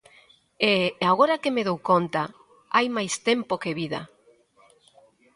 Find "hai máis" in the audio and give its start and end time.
2.75-3.13